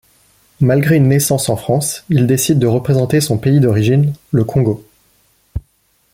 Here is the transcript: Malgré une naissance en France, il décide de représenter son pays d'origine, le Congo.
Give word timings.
Malgré 0.61 0.95
une 0.95 1.09
naissance 1.09 1.47
en 1.49 1.55
France, 1.55 2.05
il 2.09 2.25
décide 2.25 2.57
de 2.57 2.65
représenter 2.65 3.21
son 3.21 3.37
pays 3.37 3.59
d'origine, 3.59 4.15
le 4.31 4.43
Congo. 4.43 4.83